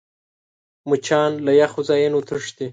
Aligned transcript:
مچان 0.89 1.31
له 1.45 1.51
یخو 1.61 1.81
ځایونو 1.89 2.19
تښتي 2.27 2.67